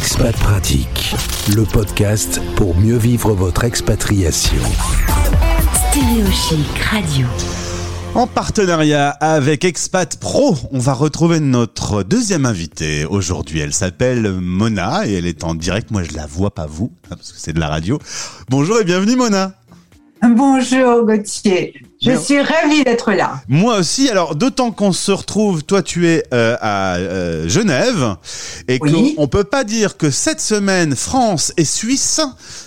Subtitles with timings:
[0.00, 1.14] Expat Pratique,
[1.54, 4.62] le podcast pour mieux vivre votre expatriation.
[5.90, 7.26] Stéréochic Radio.
[8.14, 13.60] En partenariat avec Expat Pro, on va retrouver notre deuxième invitée aujourd'hui.
[13.60, 15.90] Elle s'appelle Mona et elle est en direct.
[15.90, 17.98] Moi, je la vois pas vous, parce que c'est de la radio.
[18.48, 19.52] Bonjour et bienvenue Mona.
[20.22, 21.74] Bonjour Gauthier.
[22.02, 23.42] Je suis ravie d'être là.
[23.46, 24.08] Moi aussi.
[24.08, 28.16] Alors, d'autant qu'on se retrouve, toi, tu es euh, à euh, Genève,
[28.68, 29.14] et Oui.
[29.16, 32.20] qu'on peut pas dire que cette semaine, France et Suisse,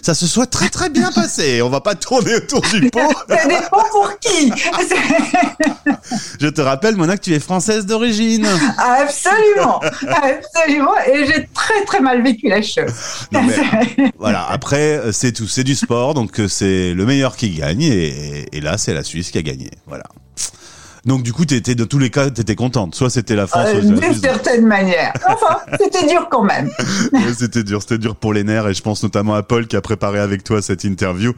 [0.04, 1.64] ça se soit très très bien passé.
[1.64, 3.00] On va pas tourner autour du pot.
[3.28, 4.52] Ça dépend pour qui.
[6.40, 8.48] Je te rappelle, Mona, que tu es française d'origine.
[8.78, 10.94] absolument, absolument.
[11.12, 12.92] Et j'ai très très mal vécu la chose.
[13.32, 14.46] Non, mais, voilà.
[14.50, 15.48] Après, euh, c'est tout.
[15.48, 19.23] C'est du sport, donc c'est le meilleur qui gagne, et, et là, c'est la Suisse
[19.32, 19.70] qui a gagné.
[19.88, 20.04] Voilà.
[21.06, 22.96] Donc, du coup, t'étais de tous les cas, t'étais contente.
[22.96, 25.12] Soit c'était la France, Euh, D'une certaine manière.
[25.28, 26.70] Enfin, c'était dur quand même.
[27.12, 29.76] Ouais, c'était dur, c'était dur pour les nerfs et je pense notamment à Paul qui
[29.76, 31.34] a préparé avec toi cette interview.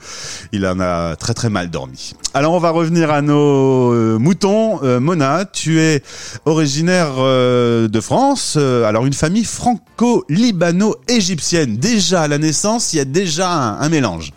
[0.52, 2.14] Il en a très très mal dormi.
[2.36, 4.84] Alors on va revenir à nos euh, moutons.
[4.84, 6.04] Euh, Mona, tu es
[6.46, 8.58] originaire euh, de France.
[8.58, 11.78] Alors une famille franco-libano-égyptienne.
[11.78, 14.32] Déjà à la naissance, il y a déjà un, un mélange.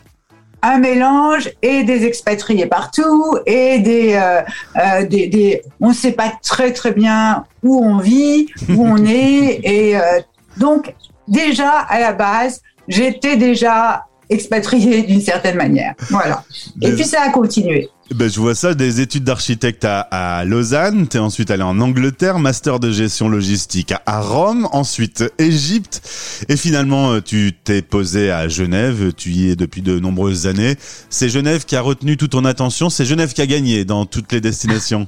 [0.63, 4.41] Un mélange et des expatriés partout et des, euh,
[4.77, 8.97] euh, des, des on ne sait pas très très bien où on vit, où on
[9.07, 10.21] est et euh,
[10.57, 10.95] donc
[11.29, 15.95] déjà à la base j'étais déjà expatriée d'une certaine manière.
[16.11, 16.45] Voilà.
[16.83, 17.89] Et puis ça a continué.
[18.15, 22.39] Ben, je vois ça, des études d'architecte à, à Lausanne, t'es ensuite allé en Angleterre,
[22.39, 26.01] master de gestion logistique à, à Rome, ensuite Égypte,
[26.49, 30.77] et finalement euh, tu t'es posé à Genève, tu y es depuis de nombreuses années.
[31.11, 34.33] C'est Genève qui a retenu toute ton attention, c'est Genève qui a gagné dans toutes
[34.33, 35.07] les destinations.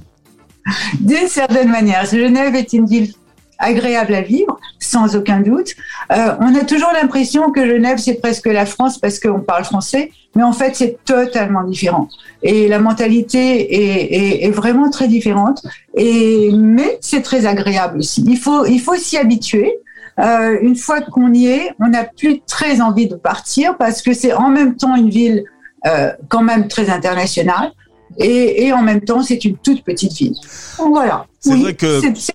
[1.01, 3.15] D'une certaine manière, Genève est une ville
[3.59, 5.69] agréable à vivre, sans aucun doute.
[6.13, 10.11] Euh, on a toujours l'impression que Genève, c'est presque la France parce qu'on parle français,
[10.35, 12.09] mais en fait, c'est totalement différent.
[12.43, 15.63] Et la mentalité est, est, est vraiment très différente.
[15.97, 18.25] Et mais c'est très agréable aussi.
[18.27, 19.71] Il faut il faut s'y habituer.
[20.19, 24.13] Euh, une fois qu'on y est, on n'a plus très envie de partir parce que
[24.13, 25.45] c'est en même temps une ville
[25.87, 27.71] euh, quand même très internationale
[28.19, 30.35] et, et en même temps c'est une toute petite ville.
[30.79, 31.27] Donc voilà.
[31.39, 32.35] C'est vrai que- c'est- c'est-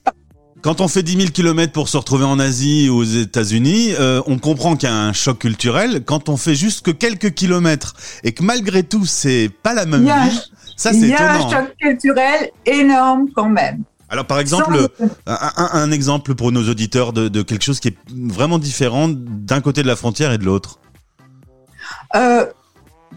[0.65, 4.19] Quand on fait 10 000 kilomètres pour se retrouver en Asie ou aux États-Unis, euh,
[4.25, 6.03] on comprend qu'il y a un choc culturel.
[6.03, 7.93] Quand on fait juste que quelques kilomètres
[8.23, 10.39] et que malgré tout c'est pas la même Il a vie,
[10.75, 11.53] ça il c'est y a un étonnant.
[11.53, 11.65] hein.
[11.67, 13.83] choc culturel énorme quand même.
[14.09, 14.89] Alors par exemple,
[15.27, 19.07] un, un- un exemple pour nos auditeurs de, de quelque chose qui est vraiment différent
[19.07, 20.79] d'un côté de la frontière et de l'autre.
[22.15, 22.43] Euh,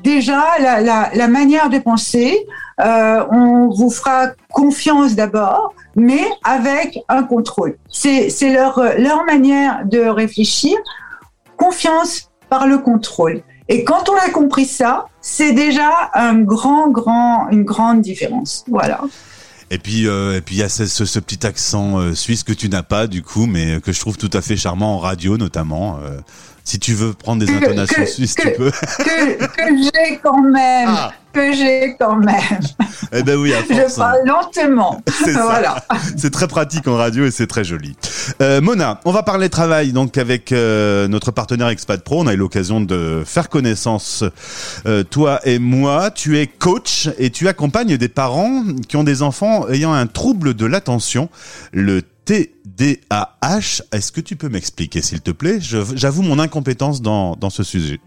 [0.04, 2.36] déjà, la, la, la manière de penser,
[2.81, 7.77] euh, on vous fera confiance d'abord, mais avec un contrôle.
[7.91, 10.77] C'est leur, leur manière de réfléchir,
[11.56, 13.43] confiance par le contrôle.
[13.69, 18.65] Et quand on a compris ça, c'est déjà un grand, grand, une grande différence.
[18.69, 19.00] Voilà.
[19.71, 22.71] Et puis euh, et puis il y a ce, petit accent euh, suisse que tu
[22.71, 25.99] n'as pas du coup, mais que je trouve tout à fait charmant en radio notamment.
[26.69, 28.71] Si tu veux prendre des intonations suisses, tu peux.
[28.71, 31.12] Que, que j'ai quand même, Ah.
[31.33, 32.37] que j'ai quand même.
[33.12, 33.95] eh ben oui, à Je force.
[33.99, 34.03] hein.
[34.03, 35.03] parle lentement.
[35.25, 35.83] C'est voilà.
[36.19, 37.97] C'est très pratique en radio et c'est très joli.
[38.43, 42.21] Euh, Mona, on va parler travail donc avec euh, notre partenaire Expat Pro.
[42.21, 44.23] On a eu l'occasion de faire connaissance,
[44.87, 46.11] euh, toi et moi.
[46.11, 50.53] Tu es coach et tu accompagnes des parents qui ont des enfants ayant un trouble
[50.53, 51.31] de l'attention,
[51.73, 53.83] le TDAH.
[53.93, 55.59] Est-ce que tu peux m'expliquer, s'il te plaît?
[55.61, 58.00] J'avoue mon incompétence dans, dans ce sujet.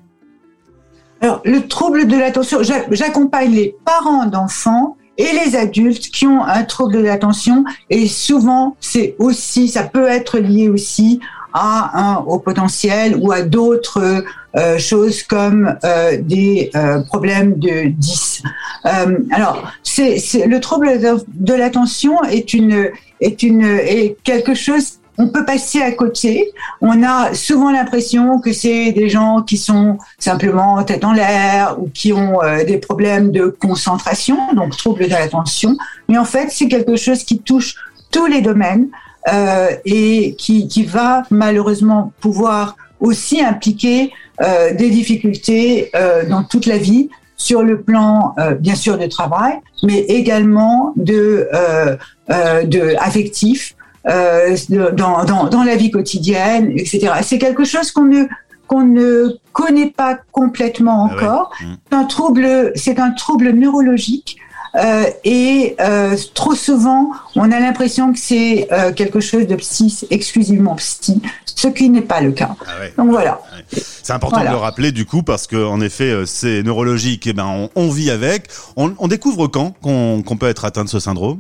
[1.22, 6.44] Alors, le trouble de l'attention, j'a- j'accompagne les parents d'enfants et les adultes qui ont
[6.44, 11.20] un trouble de l'attention et souvent c'est aussi, ça peut être lié aussi
[11.54, 14.24] à un au potentiel ou à d'autres
[14.56, 18.44] euh, choses comme euh, des euh, problèmes de 10.
[18.86, 20.90] Euh, alors, le trouble
[21.28, 22.90] de l'attention est une
[23.22, 26.52] est une est quelque chose on peut passer à côté.
[26.82, 31.90] On a souvent l'impression que c'est des gens qui sont simplement tête en l'air ou
[31.90, 35.78] qui ont euh, des problèmes de concentration, donc troubles de l'attention.
[36.10, 37.76] Mais en fait, c'est quelque chose qui touche
[38.10, 38.88] tous les domaines
[39.32, 46.66] euh, et qui, qui va malheureusement pouvoir aussi impliquer euh, des difficultés euh, dans toute
[46.66, 47.10] la vie
[47.48, 49.54] sur le plan euh, bien sûr de travail,
[49.88, 51.96] mais également de, euh,
[52.30, 53.60] euh, de affectif,
[54.08, 54.56] euh,
[55.02, 57.00] dans, dans, dans la vie quotidienne, etc.
[57.24, 58.24] C'est quelque chose qu'on ne
[58.68, 59.14] qu'on ne
[59.52, 61.24] connaît pas complètement Ah ouais.
[61.24, 61.52] encore.
[61.62, 61.74] Mm.
[61.90, 64.32] C'est un trouble, c'est un trouble neurologique
[64.76, 69.88] Euh, et euh, trop souvent, on a l'impression que c'est euh, quelque chose de psy,
[70.18, 71.22] exclusivement psy,
[71.62, 72.52] ce qui n'est pas le cas.
[72.66, 72.94] Ah ouais.
[72.98, 73.34] Donc voilà.
[74.04, 77.28] C'est important de le rappeler du coup parce que en effet, euh, c'est neurologique.
[77.28, 78.48] Et eh ben, on, on, vit avec.
[78.76, 81.40] On, on découvre quand qu'on peut être atteint de ce syndrome?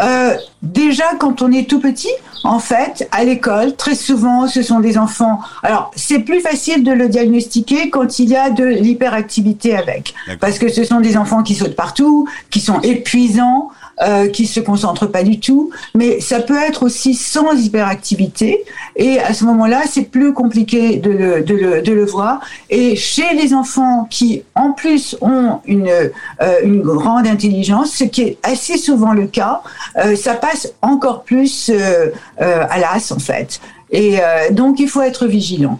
[0.00, 2.10] Euh, déjà, quand on est tout petit,
[2.44, 5.40] en fait, à l'école, très souvent, ce sont des enfants.
[5.62, 10.58] Alors, c'est plus facile de le diagnostiquer quand il y a de l'hyperactivité avec, parce
[10.58, 13.70] que ce sont des enfants qui sautent partout, qui sont épuisants,
[14.02, 18.64] euh, qui se concentrent pas du tout, mais ça peut être aussi sans hyperactivité.
[18.96, 22.40] Et à ce moment-là, c'est plus compliqué de le, de, le, de le, voir.
[22.70, 28.22] Et chez les enfants qui, en plus, ont une, euh, une grande intelligence, ce qui
[28.22, 29.62] est assez souvent le cas,
[29.96, 32.08] euh, ça passe encore plus euh,
[32.40, 33.60] euh, à l'as, en fait.
[33.94, 34.16] Et
[34.52, 35.78] donc, il faut être vigilant.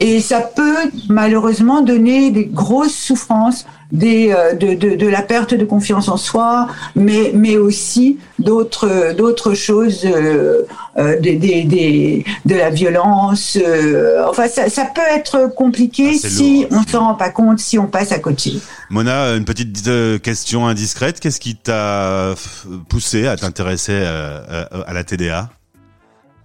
[0.00, 5.54] Et ça peut malheureusement donner des grosses souffrances des, euh, de, de, de, la perte
[5.54, 10.62] de confiance en soi, mais, mais aussi d'autres, d'autres choses, euh,
[10.96, 13.58] euh, des, des, des, de la violence.
[13.60, 16.80] Euh, enfin, ça, ça, peut être compliqué ah, si lourd.
[16.86, 18.60] on s'en rend pas compte, si on passe à côté.
[18.90, 21.20] Mona, une petite question indiscrète.
[21.20, 22.34] Qu'est-ce qui t'a
[22.88, 25.50] poussé à t'intéresser à, à, à la TDA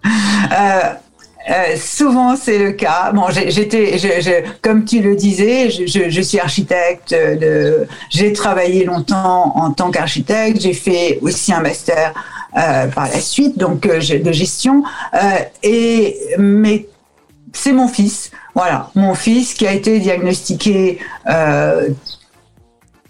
[0.05, 0.93] euh,
[1.77, 3.11] souvent c'est le cas.
[3.13, 4.31] Bon, j'étais, je, je,
[4.61, 7.11] comme tu le disais, je, je suis architecte.
[7.11, 10.61] De, j'ai travaillé longtemps en tant qu'architecte.
[10.61, 12.13] J'ai fait aussi un master
[12.57, 14.83] euh, par la suite, donc euh, de gestion.
[15.13, 15.17] Euh,
[15.61, 16.87] et mais
[17.53, 20.99] c'est mon fils, voilà, mon fils qui a été diagnostiqué
[21.29, 21.89] euh,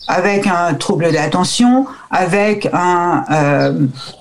[0.08, 3.24] avec un trouble d'attention, avec un,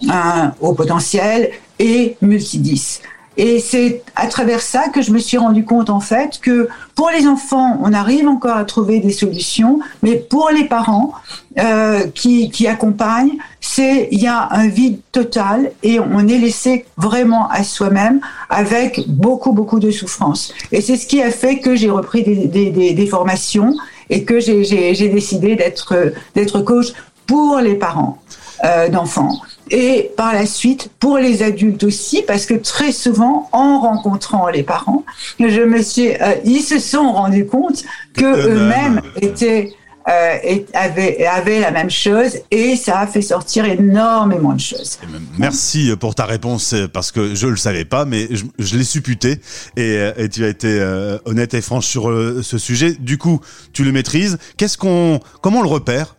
[0.08, 3.00] un haut potentiel et multidis.
[3.36, 7.10] Et c'est à travers ça que je me suis rendu compte en fait que pour
[7.10, 11.12] les enfants, on arrive encore à trouver des solutions, mais pour les parents
[11.58, 16.84] euh, qui, qui accompagnent, c'est il y a un vide total et on est laissé
[16.96, 18.20] vraiment à soi-même
[18.50, 20.54] avec beaucoup beaucoup de souffrance.
[20.70, 23.74] Et c'est ce qui a fait que j'ai repris des, des, des, formations
[24.10, 26.92] et que j'ai décidé d'être d'être coach
[27.26, 28.18] pour les parents
[28.64, 29.40] euh, d'enfants
[29.70, 34.62] et par la suite pour les adultes aussi, parce que très souvent, en rencontrant les
[34.62, 35.04] parents,
[35.38, 37.84] je me suis, euh, ils se sont rendus compte
[38.14, 39.72] que eux-mêmes étaient
[40.06, 44.98] euh, avaient, avaient la même chose et ça a fait sortir énormément de choses.
[45.38, 49.40] Merci pour ta réponse parce que je le savais pas, mais je, je l'ai supputé
[49.78, 52.92] et, et, tu as été euh, honnête et franche sur euh, ce sujet.
[52.92, 53.40] Du coup,
[53.72, 54.36] tu le maîtrises.
[54.58, 56.16] Qu'est-ce qu'on, comment on le repère?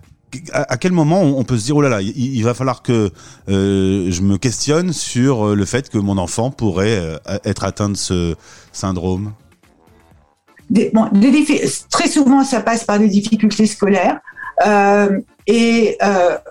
[0.53, 3.11] À, quel moment on peut se dire oh là là, il, va falloir que
[3.49, 7.89] euh, je me questionne sur euh, le fait que mon enfant pourrait euh, être atteint
[7.89, 8.35] de ce
[8.71, 9.33] syndrome?
[11.91, 14.19] Très souvent, ça passe par des difficultés scolaires.
[15.47, 15.97] Et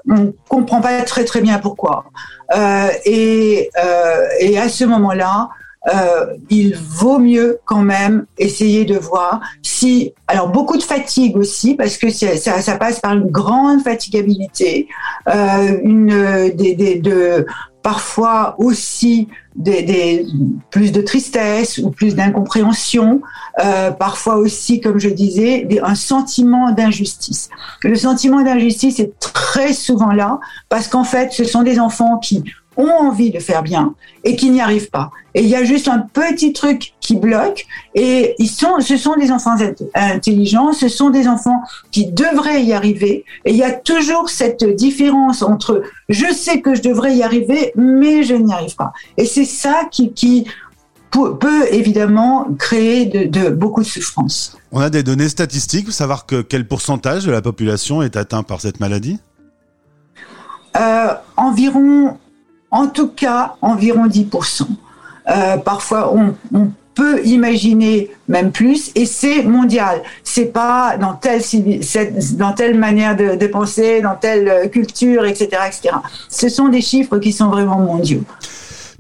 [0.09, 2.05] on comprend pas très très bien pourquoi.
[3.05, 5.49] Et à ce moment-là,
[5.93, 11.75] euh, il vaut mieux quand même essayer de voir si, alors beaucoup de fatigue aussi,
[11.75, 14.89] parce que ça, ça passe par une grande fatigabilité,
[15.29, 17.47] euh, une des, des de
[17.85, 20.27] parfois aussi des, des,
[20.71, 23.21] plus de tristesse ou plus d'incompréhension,
[23.63, 27.51] euh, parfois aussi, comme je disais, des, un sentiment d'injustice.
[27.83, 30.41] Le sentiment d'injustice est très souvent là
[30.71, 32.43] parce qu'en fait, ce sont des enfants qui
[32.77, 33.95] ont envie de faire bien
[34.25, 35.11] et qui n'y arrivent pas.
[35.35, 39.17] Et il y a juste un petit truc qui bloque et ils sont, ce sont
[39.17, 39.57] des enfants
[39.95, 44.65] intelligents, ce sont des enfants qui devraient y arriver et il y a toujours cette
[44.65, 48.93] différence entre je sais que je devrais y arriver mais je n'y arrive pas.
[49.17, 50.47] Et c'est ça qui, qui
[51.11, 54.59] peut évidemment créer de, de, beaucoup de souffrance.
[54.73, 58.61] On a des données statistiques, savoir que quel pourcentage de la population est atteint par
[58.61, 59.21] cette maladie?
[60.77, 62.19] Euh, Environ
[62.75, 64.67] en tout cas environ 10%.
[65.31, 66.35] Euh, parfois, on,
[66.95, 70.01] peut imaginer même plus, et c'est mondial.
[70.23, 75.97] C'est pas dans telle, manière de, penser, dans telle culture, etc., etc.
[76.29, 78.23] Ce sont des chiffres qui sont vraiment mondiaux.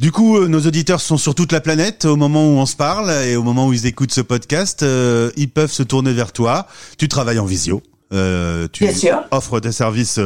[0.00, 2.75] Du coup, euh, nos auditeurs sont sur toute la planète au moment où on se
[2.75, 4.83] parle et au moment où ils écoutent ce podcast.
[4.83, 6.66] Euh, ils peuvent se tourner vers toi.
[6.99, 7.81] Tu travailles en visio.
[8.13, 8.87] Euh, tu
[9.31, 10.21] offres tes services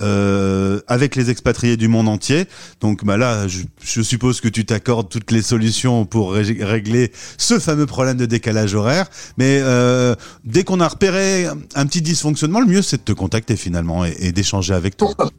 [0.00, 2.46] euh, avec les expatriés du monde entier.
[2.80, 7.10] Donc bah là, je, je suppose que tu t'accordes toutes les solutions pour ré régler
[7.38, 9.06] ce fameux problème de décalage horaire.
[9.38, 13.56] Mais euh, dès qu'on a repéré un petit dysfonctionnement, le mieux c'est de te contacter
[13.56, 15.08] finalement et, et d'échanger avec toi.
[15.08, 15.30] Pourquoi,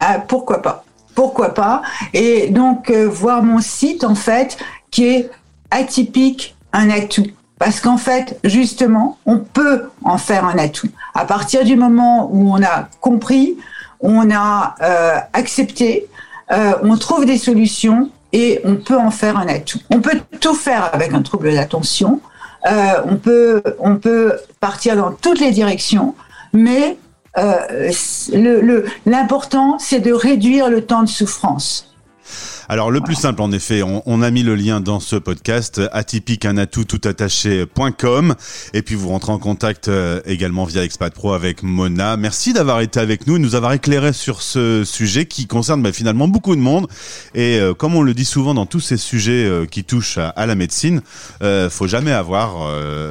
[0.00, 0.84] ah, pourquoi pas?
[1.14, 1.82] Pourquoi pas?
[2.14, 4.56] Et donc voir mon site en fait
[4.90, 5.30] qui est
[5.70, 7.26] atypique, un atout
[7.64, 10.90] parce qu'en fait, justement, on peut en faire un atout.
[11.14, 13.56] À partir du moment où on a compris,
[14.00, 16.06] on a euh, accepté,
[16.52, 19.78] euh, on trouve des solutions et on peut en faire un atout.
[19.88, 22.20] On peut tout faire avec un trouble de l'attention.
[22.70, 23.00] Euh,
[23.78, 26.14] on peut partir dans toutes les directions,
[26.52, 26.98] mais
[29.06, 31.93] l'important c'est de réduire le temps de souffrance.
[32.68, 36.46] Alors le plus simple en effet, on, a mis le lien dans ce podcast atypique
[38.72, 42.16] et puis vous rentrez en contact euh, également via Expat Pro avec Mona.
[42.16, 46.28] Merci d'avoir été avec nous, nous avoir éclairé sur ce sujet qui concerne bah, finalement
[46.28, 46.88] beaucoup de monde
[47.34, 50.46] et euh, comme on le dit souvent dans tous ces sujets euh, qui touchent à,
[50.46, 51.02] la médecine,
[51.42, 52.54] euh, faut jamais avoir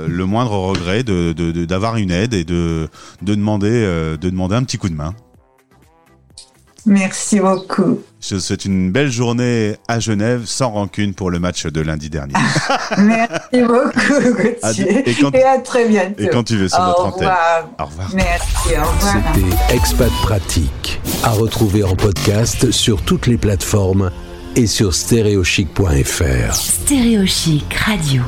[0.08, 1.34] le moindre regret de
[1.66, 2.90] d'avoir une aide et de
[3.22, 5.14] de demander de demander un petit coup de main.
[6.86, 8.02] Merci beaucoup.
[8.22, 12.10] Je vous souhaite une belle journée à Genève, sans rancune pour le match de lundi
[12.10, 12.34] dernier.
[12.98, 15.04] Merci beaucoup, Gauthier.
[15.34, 16.24] Et, à très bientôt.
[16.24, 17.32] Et quand tu veux sur notre antenne.
[17.80, 18.10] Au revoir.
[18.14, 19.24] Merci, au revoir.
[19.36, 24.12] C'était Expat Pratique, à retrouver en podcast sur toutes les plateformes
[24.56, 26.54] et sur stéréochic.fr.
[26.54, 28.24] Stéréochic Radio.